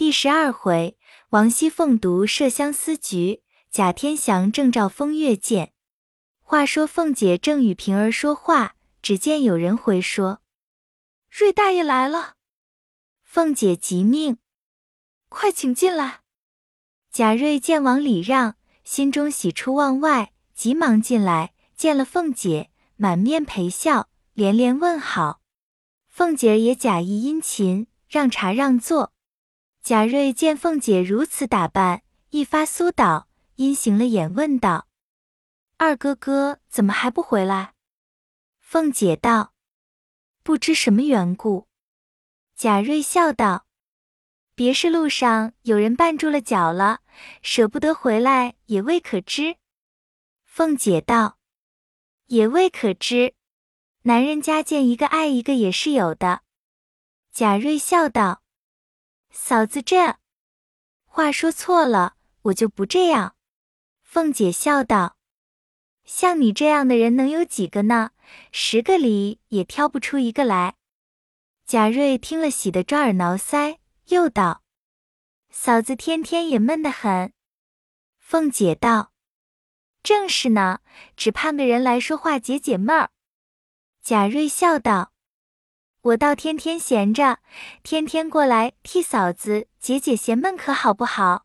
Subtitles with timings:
[0.00, 0.96] 第十二回，
[1.28, 5.74] 王熙凤读麝香司局，贾天祥正照风月见。
[6.40, 10.40] 话说凤姐正与平儿说话，只见有人回说
[11.28, 12.36] ：“瑞大爷来了。”
[13.22, 14.38] 凤姐急命
[15.28, 16.20] ：“快请进来。”
[17.12, 25.42] 贾瑞见王礼让，心中喜出望外，急忙进来，见了凤姐，满面陪笑，连连问好。
[26.08, 29.12] 凤姐也假意殷勤，让茶让座。
[29.82, 34.86] 贾瑞见凤姐如此打扮，一发苏倒，因行了眼，问道
[35.78, 37.74] ：“二哥哥怎么还不回来？”
[38.60, 39.54] 凤姐道
[40.44, 41.66] ：“不知什么缘故。”
[42.54, 43.66] 贾瑞笑道
[44.54, 47.00] ：“别是路上有人绊住了脚了，
[47.42, 49.56] 舍不得回来，也未可知。”
[50.44, 51.38] 凤姐道
[52.26, 53.34] ：“也未可知，
[54.02, 56.42] 男人家见一个爱一个也是有的。”
[57.32, 58.42] 贾瑞笑道。
[59.30, 60.16] 嫂子，这
[61.06, 63.36] 话说错了，我就不这样。
[64.02, 65.16] 凤姐笑道
[66.04, 68.10] ：“像你这样的人能有几个呢？
[68.50, 70.76] 十个里也挑不出一个来。”
[71.64, 74.62] 贾瑞听了，喜得抓耳挠腮，又道
[75.50, 77.32] ：“嫂子天天也闷得很。”
[78.18, 79.12] 凤姐道
[80.02, 80.80] ：“正是呢，
[81.16, 83.10] 只盼个人来说话解解闷儿。”
[84.02, 85.12] 贾瑞笑道。
[86.02, 87.40] 我倒天天闲着，
[87.82, 91.44] 天天过来替嫂子解解闲闷，可好不好？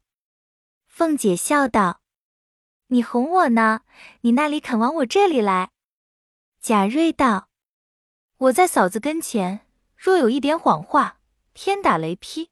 [0.87, 1.99] 凤姐笑道
[2.87, 3.81] ：“你哄我呢，
[4.21, 5.71] 你那里肯往我这里来？”
[6.61, 7.49] 贾瑞道
[8.47, 9.67] ：“我在嫂子跟前，
[9.97, 11.17] 若有一点谎话，
[11.53, 12.49] 天打雷劈。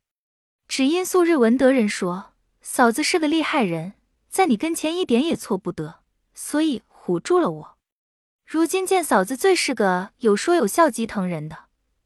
[0.67, 3.93] 只因素日闻得人说嫂子是个厉害人，
[4.27, 6.01] 在你跟前一点也错不得，
[6.33, 7.77] 所以唬住了我。
[8.45, 11.62] 如今见嫂子最是个有说有笑、极疼人的。”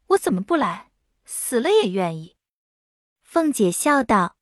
[0.08, 0.90] 我怎么不来？
[1.24, 2.36] 死了也愿意。
[3.22, 4.36] 凤姐笑道：“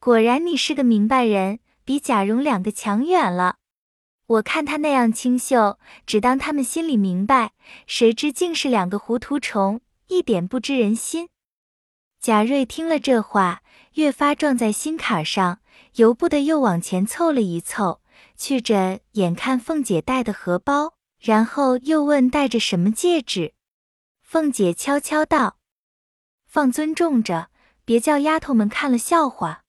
[0.00, 3.56] 果然你是个明白人，比贾蓉两个强远了。
[4.26, 7.52] 我看他那样清秀，只当他们心里明白，
[7.86, 11.28] 谁知竟是两个糊涂虫，一点不知人心。”
[12.20, 13.62] 贾瑞听了这话，
[13.94, 15.60] 越发撞在心坎上，
[15.94, 18.00] 由不得又往前凑了一凑，
[18.36, 23.54] 去着眼看凤姐戴的荷包，然后又问戴着什么戒指。
[24.32, 25.58] 凤姐悄悄道
[26.48, 27.50] ：“放尊重着，
[27.84, 29.66] 别叫丫头们看了笑话。”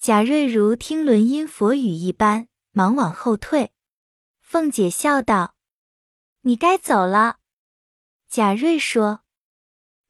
[0.00, 3.70] 贾瑞如听轮音佛语一般，忙往后退。
[4.40, 5.54] 凤姐笑道
[6.42, 7.38] ：“你该走了。”
[8.28, 9.20] 贾瑞说：“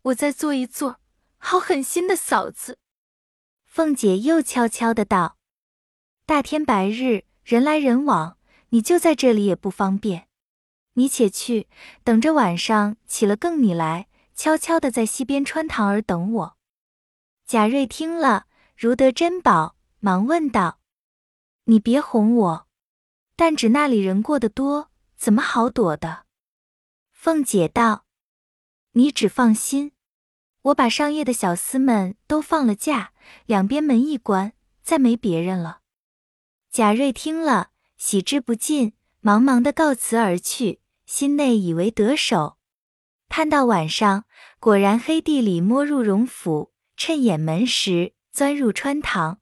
[0.01, 0.99] 我再坐一坐，
[1.37, 2.79] 好狠心的嫂子。”
[3.69, 5.37] 凤姐又悄悄的道
[6.25, 8.39] ：“大天白日，人来人往，
[8.71, 10.27] 你就在这里也不方便。”
[10.99, 11.69] 你且去，
[12.03, 16.57] 等着晚上起了更你来，悄悄的在西边穿堂儿等我。
[17.47, 20.81] 贾瑞听了，如得珍宝，忙问道
[21.67, 22.67] ：“你别哄我，
[23.37, 26.25] 但只那里人过得多，怎么好躲的？”
[27.15, 28.05] 凤姐道
[28.95, 29.93] ：“你只放心，
[30.63, 33.13] 我把上夜的小厮们都放了假，
[33.47, 35.83] 两边门一关，再没别人了。”
[36.73, 40.81] 贾瑞听了，喜之不尽，忙忙的告辞而去。
[41.09, 42.59] 心内以为得手，
[43.31, 44.27] 盼到晚上，
[44.61, 49.41] 果然黑地里摸入荣府，趁掩门时钻入穿堂，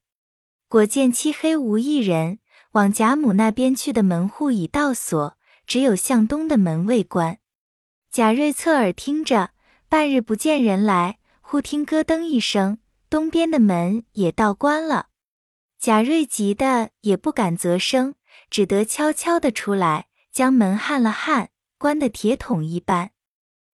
[0.69, 2.38] 果见漆黑无一人。
[2.72, 7.38] 往贾母那边去的门户已倒锁，只有向东的门未关。
[8.12, 9.50] 贾瑞侧耳听着，
[9.88, 12.78] 半日不见人来，忽听咯噔一声，
[13.10, 15.09] 东边的门也倒关了。
[15.81, 18.15] 贾瑞急得也不敢啧声，
[18.50, 21.50] 只得悄悄的出来，将门焊了焊。
[21.78, 23.10] 关的铁桶一般，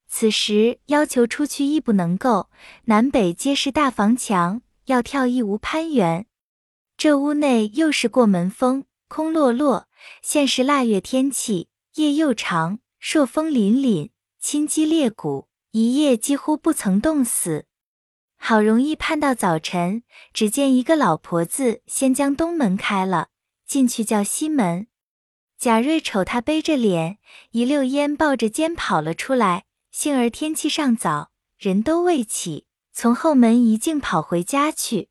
[0.08, 2.50] 此时要求出去亦不能够，
[2.84, 6.26] 南北皆是大房墙，要跳亦无攀援。
[6.96, 9.88] 这屋内又是过门风，空落落，
[10.20, 14.10] 现是腊月天气，夜又长，朔风凛凛，
[14.40, 17.66] 侵肌裂骨，一夜几乎不曾冻死。
[18.36, 20.02] 好容易盼到早晨，
[20.32, 23.28] 只见一个老婆子先将东门开了，
[23.64, 24.88] 进去叫西门。
[25.62, 27.18] 贾瑞瞅他背着脸，
[27.52, 29.62] 一溜烟抱着肩跑了出来。
[29.92, 35.08] 幸而天气尚早，人都未起，从后门一径跑回家去。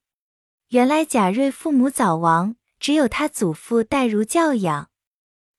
[0.67, 4.89] 原来贾瑞父母早亡，只有他祖父戴如教养。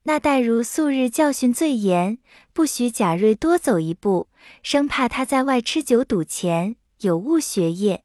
[0.02, 2.18] 那戴如素日教训最严，
[2.52, 4.28] 不许贾瑞多走一步，
[4.62, 8.04] 生怕他在外吃酒赌钱，有误学业。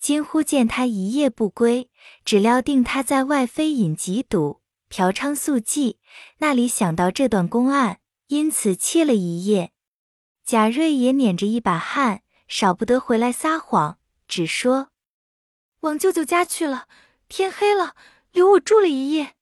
[0.00, 1.88] 今忽见他一夜不归，
[2.24, 4.57] 只料定他在外非饮即赌。
[4.88, 5.98] 嫖娼宿妓，
[6.38, 9.72] 那里想到这段公案，因此歇了一夜。
[10.44, 14.90] 贾瑞也捻着一把汗，少不得回来撒谎，只说
[15.80, 16.88] 往舅舅家去了。
[17.28, 17.94] 天黑了，
[18.32, 19.34] 留我住了一夜。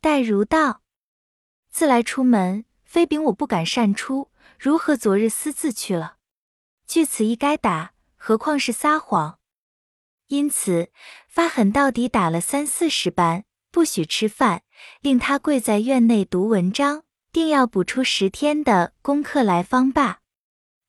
[0.00, 0.82] 黛如道
[1.70, 6.16] ：“自来出门，非禀我不敢擅出，如何昨日私自去了？
[6.86, 9.38] 据此一该打，何况是撒谎？
[10.28, 10.90] 因此
[11.28, 13.44] 发狠到底，打了三四十班，
[13.74, 14.62] 不许吃饭，
[15.00, 20.20] 令他跪在院内读文章，定要补出十天的功课来方罢。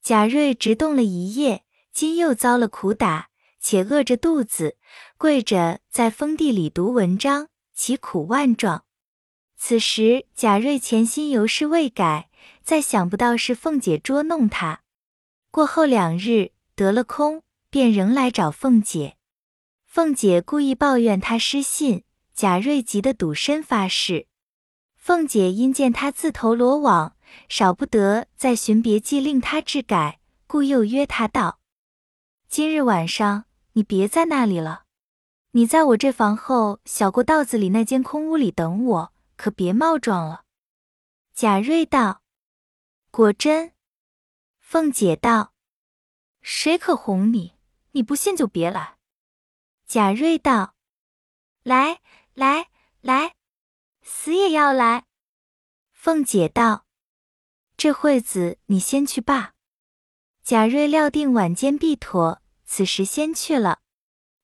[0.03, 3.29] 贾瑞直动了一夜，今又遭了苦打，
[3.59, 4.77] 且饿着肚子，
[5.17, 8.85] 跪着在封地里读文章，其苦万状。
[9.57, 12.29] 此时贾瑞潜心犹是未改，
[12.61, 14.81] 再想不到是凤姐捉弄他。
[15.49, 17.41] 过后两日得了空，
[17.71, 19.17] 便仍来找凤姐。
[19.87, 22.03] 凤姐故意抱怨他失信，
[22.35, 24.27] 贾瑞急得赌身发誓。
[24.97, 27.15] 凤姐因见他自投罗网，
[27.47, 31.59] 少不得再寻别计令他治改，故又约他道
[32.49, 34.83] ：“今日晚上你别在那里了，
[35.51, 40.43] 你在我这房后小过道子里那间空屋里等我，可别冒撞了。”
[41.33, 42.21] 贾瑞道
[43.11, 43.71] ：“果真？”
[44.59, 45.53] 凤姐道
[46.41, 47.53] ：“谁可哄你？
[47.91, 48.97] 你不信就别来。”
[49.87, 50.75] 贾瑞道
[51.63, 52.01] ：“来
[52.35, 52.67] 来
[53.01, 53.33] 来，
[54.03, 55.05] 死也要来。”
[55.91, 56.85] 凤姐道
[57.75, 59.53] ：“这会子你先去罢。”
[60.43, 63.79] 贾瑞料定晚间必妥，此时先去了。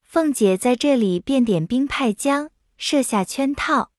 [0.04, 3.92] 凤姐在这里便点兵派将，设下圈套。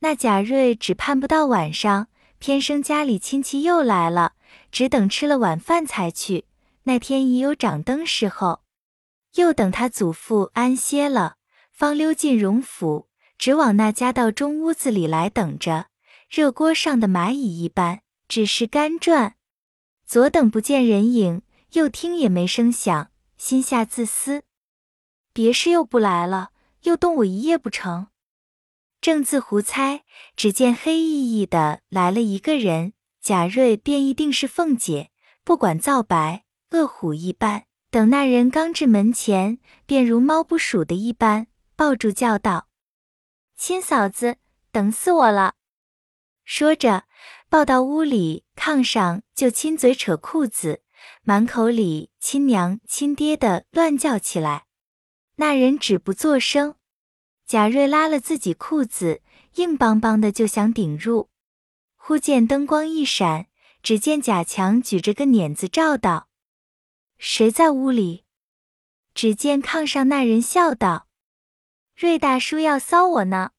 [0.00, 4.34] 那贾瑞只盼不到晚上，偏生家里亲戚又来了，
[4.72, 6.46] 只等吃了晚饭才去。
[6.84, 8.62] 那天已有掌灯时候。
[9.34, 11.36] 又等他祖父安歇了，
[11.70, 13.09] 方溜进荣府，
[13.40, 15.86] 只往那家道中屋子里来等着。
[16.28, 19.36] 热锅上的蚂蚁一般，只是干转。
[20.04, 21.40] 左等不见人影，
[21.72, 24.42] 右听也没声响，心下自私，
[25.32, 26.50] 别是又不来了，
[26.82, 28.08] 又冻我一夜不成？
[29.00, 30.02] 正自胡猜，
[30.36, 32.92] 只见黑熠熠的来了一个人，
[33.22, 35.10] 贾瑞便一定是凤姐，
[35.42, 37.64] 不管皂白，恶虎一般。
[37.90, 42.68] 等那人刚至门前，便如猫不鼠的一般，抱住叫道
[43.60, 44.38] ：“亲嫂子，
[44.72, 45.52] 等死我了！”
[46.46, 47.04] 说着，
[47.50, 50.82] 抱到屋里炕上，就亲嘴扯裤子，
[51.24, 54.64] 满口里亲娘亲爹的乱叫起来。
[55.36, 56.76] 那人只不作声。
[57.44, 59.20] 贾瑞拉了自己裤子，
[59.56, 61.28] 硬邦邦的就想顶入，
[61.96, 63.48] 忽见灯光一闪，
[63.82, 66.30] 只见贾强举着个碾子照道。
[67.18, 68.24] 谁在屋里？
[69.12, 71.08] 只见炕上那人笑道
[72.00, 73.50] ：“瑞大叔要骚我呢。”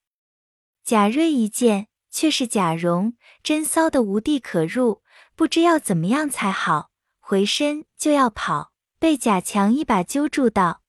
[0.83, 5.03] 贾瑞一见，却是贾蓉，真骚的无地可入，
[5.35, 6.89] 不知要怎么样才好，
[7.19, 10.81] 回身就要跑，被贾强一把揪住道：“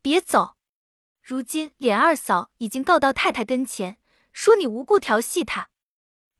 [0.00, 0.56] 别走！
[1.20, 3.98] 如今琏二嫂已经告到太太跟前，
[4.32, 5.68] 说你无故调戏她，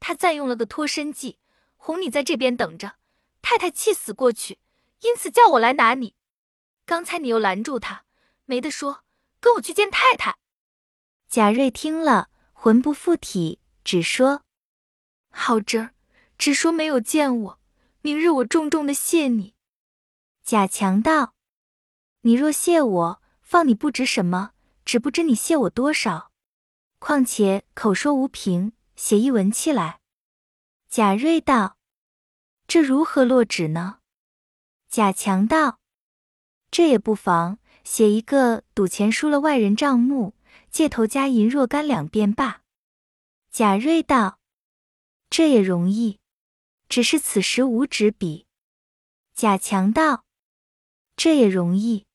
[0.00, 1.38] 她暂用了个脱身计，
[1.76, 2.94] 哄你在这边等着，
[3.43, 4.58] 太太气死过去。”
[5.05, 6.14] 因此叫我来拿你，
[6.87, 8.05] 刚才你又拦住他，
[8.46, 9.02] 没得说，
[9.43, 10.37] 跟我去见太太。
[11.29, 14.44] 贾瑞听了，魂不附体，只说
[15.31, 15.94] 好侄儿，
[16.39, 17.61] 只说没有见我，
[18.03, 19.56] 明日我重重的谢你。
[20.44, 21.35] 贾强道
[22.23, 24.53] ：“你若谢我，放你不值什么，
[24.85, 26.31] 只不知你谢我多少。
[27.00, 29.99] 况且口说无凭，写一文契来。”
[30.88, 31.76] 贾瑞道
[32.69, 33.99] ：“这如何落纸呢？”
[34.88, 35.81] 贾强道
[36.71, 40.35] ：“这也不妨，写一个赌钱输了外人账目，
[40.71, 42.62] 借头加银若干两便罢。”
[43.51, 44.39] 贾瑞道
[45.29, 46.19] ：“这也容易，
[46.89, 48.47] 只是此时无纸笔。”
[49.35, 50.25] 贾强道
[51.17, 52.07] ：“这也容易。”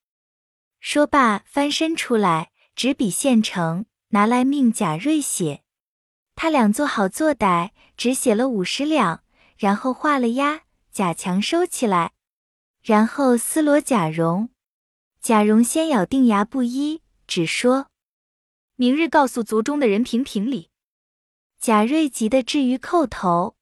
[0.79, 5.63] 说罢，翻身出来，纸笔现成，拿来命贾瑞写。
[6.35, 9.23] 他俩做好做歹，只写了五十两，
[9.57, 12.13] 然后画了押，贾强收起来。
[12.83, 14.49] 然后撕罗贾蓉，
[15.27, 17.87] 贾蓉先咬定牙不依，只说
[18.77, 20.69] 明日告诉族中的人评评理。
[21.59, 23.57] 贾瑞急得至于叩头。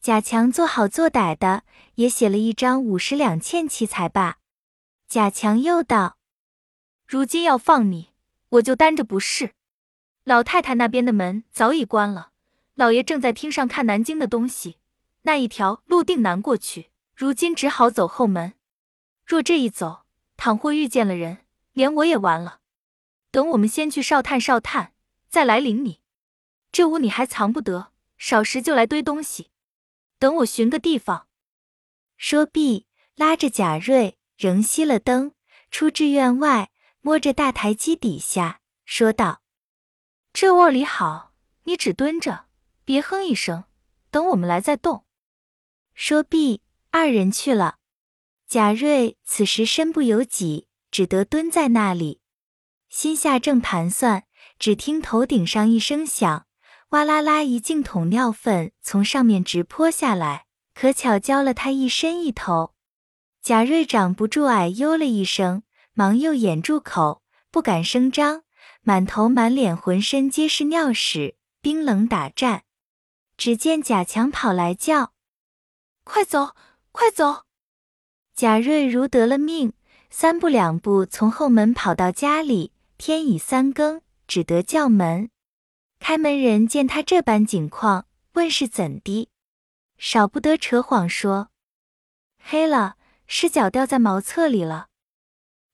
[0.00, 1.64] 贾强做好做歹的，
[1.96, 4.38] 也写了一张五十两欠期才罢。
[5.06, 6.16] 贾强又道
[7.06, 8.12] ：“如今要放你，
[8.48, 9.52] 我就担着不是。
[10.24, 12.30] 老太太那边的门早已关了，
[12.72, 14.78] 老爷正在厅上看南京的东西，
[15.24, 18.54] 那一条路定难过去。”如今只好走后门，
[19.26, 20.03] 若这一走，
[20.44, 21.38] 倘或遇见了人，
[21.72, 22.60] 连我也完了。
[23.30, 24.92] 等我们先去哨探哨探，
[25.26, 26.02] 再来领你。
[26.70, 29.50] 这屋你还藏不得，少时就来堆东西。
[30.18, 31.28] 等我寻个地方。
[32.18, 35.32] 说毕，拉着贾瑞，仍熄了灯，
[35.70, 36.70] 出至院外，
[37.00, 39.40] 摸着大台基底下，说道
[40.34, 41.32] ：“这窝里好，
[41.62, 42.48] 你只蹲着，
[42.84, 43.64] 别哼一声，
[44.10, 45.06] 等我们来再动。”
[45.96, 46.60] 说毕，
[46.90, 47.78] 二人去了。
[48.46, 52.20] 贾瑞此时身不由己，只得蹲在那里，
[52.88, 54.24] 心下正盘算，
[54.58, 56.46] 只听头顶上一声响，
[56.90, 62.74] 哇啦啦一净桶尿粪从上面直泼下来，可巧浇了他一身一头。
[63.42, 68.44] 贾瑞长不住，哎呦了一声，忙又掩住口，不敢声张，
[68.82, 72.64] 满头满脸浑身皆是尿屎，冰冷打颤。
[73.36, 75.12] 只见贾强跑来叫
[76.04, 76.54] ：“快走，
[76.92, 77.42] 快走！”
[78.36, 79.72] 贾瑞如得了命，
[80.10, 82.72] 三步两步从后门跑到家里。
[82.96, 85.30] 天已三更，只得叫门。
[86.00, 89.28] 开门人见他这般景况，问是怎的，
[89.98, 91.50] 少不得扯谎说
[92.42, 94.86] ：“黑了，失脚掉在茅厕里了。”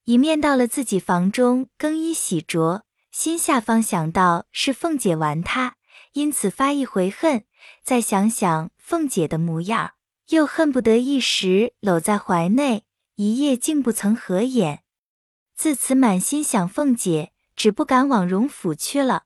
[0.04, 5.76] 一面到了自己房中更衣洗濯，心下方想到是凤姐玩他，
[6.12, 7.44] 因此发一回恨。
[7.84, 9.92] 再想想凤姐的模样。
[10.30, 12.84] 又恨不得一时搂在怀内，
[13.16, 14.84] 一夜竟不曾合眼。
[15.56, 19.24] 自此满心想凤姐，只不敢往荣府去了。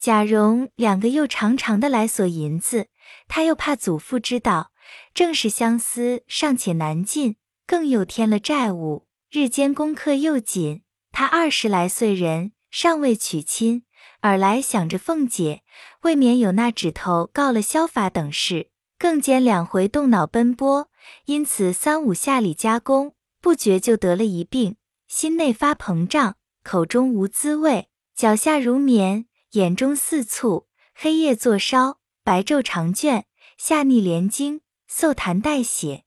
[0.00, 2.88] 贾蓉两个又常常的来索银子，
[3.28, 4.72] 他又怕祖父知道，
[5.14, 10.82] 正是相思尚且难尽，更又添了债务，日间功课又紧。
[11.12, 13.84] 他二十来岁人，尚未娶亲，
[14.22, 15.62] 尔来想着凤姐，
[16.02, 18.70] 未免有那指头告了消法等事。
[18.98, 20.88] 更兼两回动脑奔波，
[21.26, 33.24] 因此三五下里加工，不觉就得了一病，心内发膨胀，口中无滋味，脚下如棉，眼中似醋，黑夜作烧，白昼长倦，
[33.58, 36.04] 下逆连经，嗽痰带血，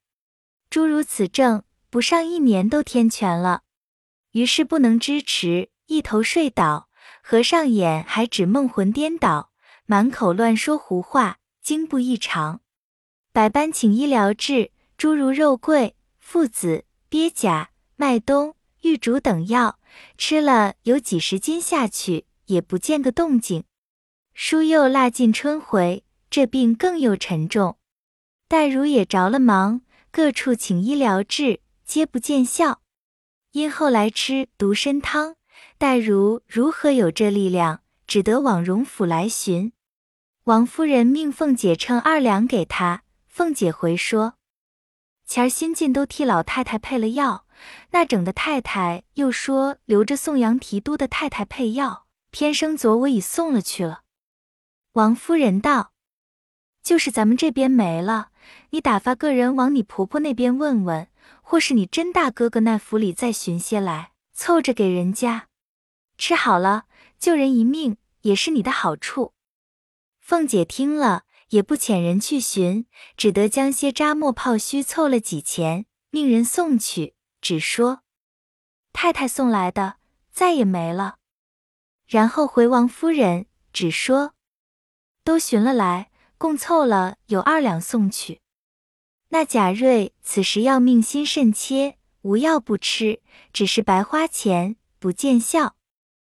[0.70, 3.64] 诸如此症，不上一年都天全了。
[4.32, 6.90] 于是不能支持，一头睡倒，
[7.22, 9.52] 合上眼还只梦魂颠倒，
[9.86, 12.62] 满口乱说胡话，经不异常。
[13.38, 19.78] 百般请医疗治，诸如肉桂、附子、鳖甲、麦冬、玉竹等药，
[20.18, 23.64] 吃了有几十斤下去，也不见个动静。
[24.34, 27.78] 书又腊尽春回，这病更又沉重。
[28.48, 32.82] 黛如也着了忙，各处请医疗治，皆不见效。
[33.52, 35.36] 因后来吃独参汤，
[35.78, 37.82] 黛如如何有这力量？
[38.08, 39.74] 只得往荣府来寻
[40.46, 43.04] 王夫人，命凤姐称二两给他。
[43.38, 44.34] 凤姐回说
[45.28, 47.46] ：“前儿新进都替老太太配了药，
[47.92, 54.02] 那整的太太又说留着送杨提督的太太配药，偏生昨我已送了去了。”
[54.94, 55.92] 王夫人道
[56.82, 58.32] ：“就是咱们这边没了，
[58.72, 61.08] 你打发个人往你婆婆那边问问，
[61.44, 65.50] 或是你甄大哥哥那府里再寻些来，凑着给人家
[66.18, 66.86] 吃好了，
[67.20, 69.34] 救人一命也是你的好处。”
[70.20, 71.26] 凤姐听了。
[71.50, 72.86] 也不遣人去寻，
[73.16, 78.02] 只得将些扎墨泡须凑了几钱，命人送去，只说
[78.92, 79.96] 太太送来的，
[80.32, 81.18] 再也没了。
[82.06, 84.34] 然后回王夫人，只说
[85.24, 88.42] 都寻了来，共凑了有二两送去。
[89.30, 95.76] 那贾瑞此时要命心甚切，无药不吃，只是白花钱，不见效。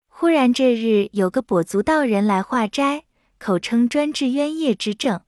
[0.08, 3.06] 忽然这日有个跛足道人来化斋。
[3.42, 5.26] 口称专治冤业之症，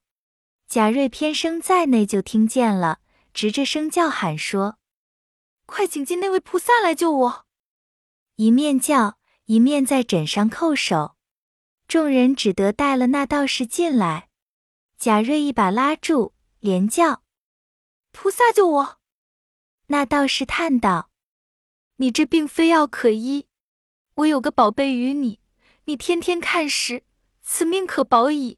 [0.67, 2.99] 贾瑞偏生在内就听见了，
[3.33, 4.77] 直着声叫喊说
[5.65, 7.45] ：“快请进那位菩萨来救我！”
[8.37, 11.15] 一面叫，一面在枕上叩首。
[11.87, 14.29] 众人只得带了那道士进来。
[14.99, 17.23] 贾瑞一把拉住，连叫
[18.13, 18.99] ：“菩萨救我！”
[19.89, 21.09] 那道士叹道
[21.97, 23.47] ：“你这病非药可医，
[24.17, 25.39] 我有个宝贝与你，
[25.85, 27.01] 你天天看时。”
[27.43, 28.57] 此命可保矣。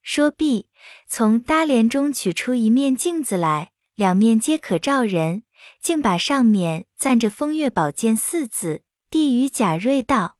[0.00, 0.68] 说毕，
[1.06, 5.42] 从搭帘中取出一面镜子来，两面皆可照人。
[5.82, 10.38] 竟把上面暂着“风月宝剑”四字，递与贾瑞道：“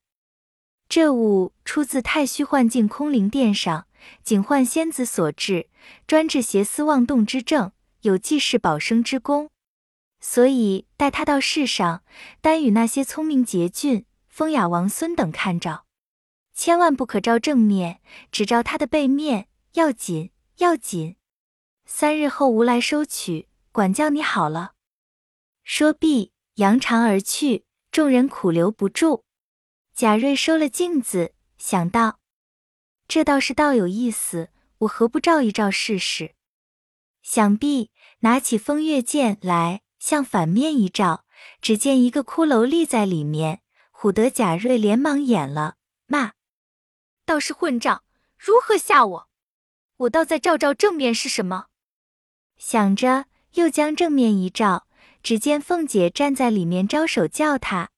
[0.88, 3.88] 这物出自太虚幻境空灵殿上，
[4.22, 5.68] 警幻仙子所制，
[6.06, 7.72] 专治邪思妄动之症，
[8.02, 9.50] 有济世保生之功。
[10.20, 12.04] 所以带他到世上，
[12.40, 15.86] 单与那些聪明捷俊、风雅王孙等看照。”
[16.58, 18.00] 千万不可照正面，
[18.32, 21.14] 只照他的背面，要紧要紧。
[21.86, 24.72] 三日后无来收取，管教你好了。
[25.62, 29.24] 说毕，扬长而去，众人苦留不住。
[29.94, 32.18] 贾瑞收了镜子，想到
[33.06, 36.34] 这倒是倒有意思，我何不照一照试试？
[37.22, 41.24] 想必拿起风月剑来，向反面一照，
[41.62, 43.60] 只见一个骷髅立在里面，
[43.92, 46.32] 唬得贾瑞连忙掩了，骂
[47.28, 48.04] ：“倒是混账，
[48.38, 49.28] 如何吓我？
[49.98, 51.66] 我倒再照照正面是什么？”
[52.56, 54.86] 想着，又将正面一照，
[55.22, 57.90] 只见凤姐站在里面招手叫他。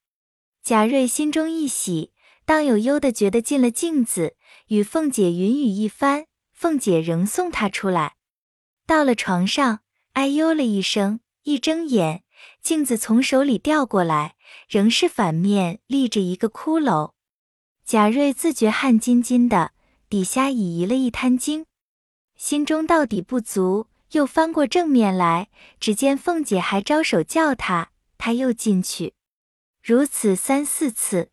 [0.65, 2.13] 贾瑞心中一喜，
[2.45, 4.35] 当有忧的觉得进了镜子，
[4.67, 8.17] 与凤姐云雨一番，凤姐仍送他出来。
[8.85, 9.79] 到了床上，
[10.15, 12.25] 哎呦了一声，一睁眼，
[12.61, 14.35] 镜子从手里掉过来，
[14.69, 17.13] 仍是反面立着一个骷髅。
[17.91, 19.73] 贾瑞自觉汗津津的，
[20.09, 21.67] 底下已移了一滩精，
[22.37, 23.89] 心中到底不足。
[24.13, 25.49] 又翻过正面来，
[25.81, 29.15] 只见凤姐还招手叫他，他又进去，
[29.83, 31.33] 如此三四次。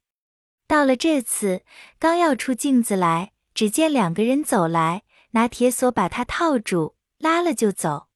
[0.65, 1.61] 到了这次，
[1.99, 8.07] 刚要出镜子来，只见两个人走来，拿铁锁把他套住，拉了就走。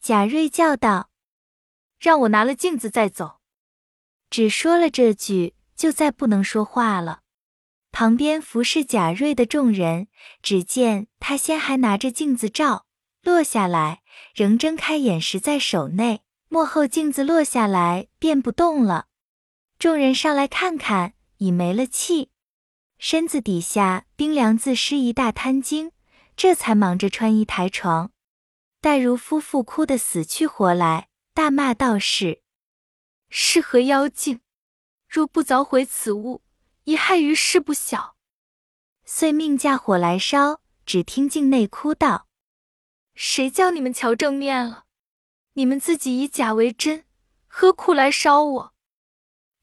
[0.00, 1.10] 贾瑞叫道
[2.00, 3.38] ：“让我拿了镜子再走。”
[4.28, 7.20] 只说了这句，就再不能说话了。
[7.90, 10.08] 旁边服侍贾瑞的众人，
[10.42, 12.86] 只见他先还拿着镜子照。
[13.22, 14.02] 落下来，
[14.34, 19.06] 仍睁开眼时在手内，幕后镜子落下来便不动了。
[19.78, 22.30] 众人上来看看，已没了气，
[22.98, 25.92] 身子底下冰凉自湿一大滩精，
[26.36, 28.12] 这才忙着穿衣抬床。
[28.80, 32.42] 黛如夫妇哭得死去活来，大骂道是
[33.28, 34.40] 是何妖精？
[35.08, 36.42] 若不凿毁此物，
[36.88, 38.16] 已害于事不小。
[39.04, 42.28] 遂命架火来烧，只听境内哭道。
[43.14, 44.86] 谁叫你们瞧正面了？
[45.52, 47.04] 你们自己以假为真，
[47.46, 48.74] 何苦来烧我？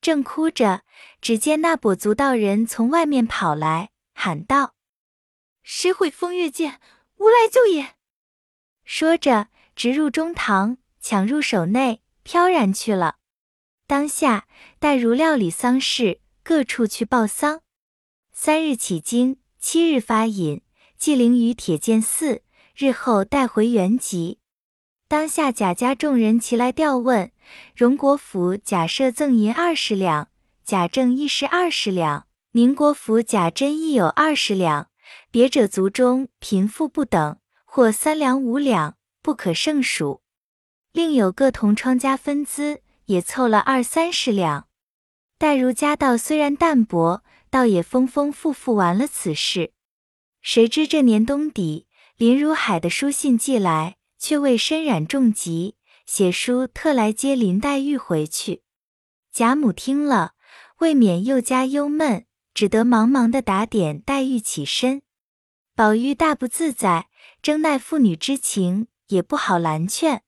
[0.01, 0.84] 正哭着，
[1.20, 4.75] 只见那跛足道人从外面跑来，喊道
[5.63, 6.79] ：“谁毁风月剑？
[7.15, 7.96] 吾来救也！”
[8.86, 13.15] 说着，直入中堂，抢入手内，飘然去了。
[13.88, 17.62] 当下，待如料理丧事，各处去报丧。
[18.32, 20.62] 三日起经，七日发引，
[20.96, 22.44] 祭灵于铁剑寺。
[22.75, 24.38] 日后带回原籍。
[25.08, 27.31] 当下贾家众人齐来调问，
[27.75, 30.29] 荣国府贾赦赠银二十两，
[30.64, 34.90] 贾政亦是二十两，宁国府贾珍亦有二十两。
[35.31, 40.22] 别者族中贫富不等，或三两五两，不可胜数。
[40.92, 44.65] 另有各同窗家分资，也凑了二三十两。
[45.46, 49.74] 黛如家道虽然淡薄，倒也丰丰富富完了此事。
[50.42, 51.86] 谁知这年冬底。
[52.18, 55.75] 林如海的书信寄来，却未身染重疾，
[56.08, 58.64] 写书特来接林黛玉回去。
[59.31, 60.34] 贾母听了，
[60.79, 65.03] 未免又加忧闷，只得忙忙的打点黛玉起身。
[65.75, 67.10] 宝玉大不自在，
[67.44, 70.24] 争奈父女之情，也不好拦劝。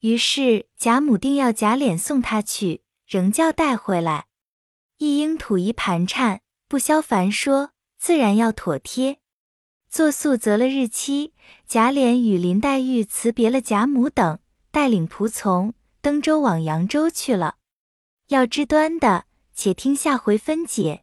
[0.00, 4.26] 于是贾母定要贾琏送他去，仍叫带回来。
[5.02, 9.18] 一应吐一盘缠，不消凡说，自然要妥帖。
[9.90, 11.32] 作素择了日期，
[11.66, 14.38] 贾琏与林黛玉辞别了贾母等，
[14.70, 17.56] 带领仆从登舟往扬州去了。
[18.28, 21.01] 要知端的，且听下回分解。